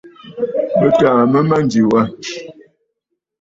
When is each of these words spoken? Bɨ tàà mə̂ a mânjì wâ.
Bɨ 0.79 0.87
tàà 0.97 1.21
mə̂ 1.31 1.39
a 1.43 1.47
mânjì 1.49 1.81
wâ. 1.91 2.01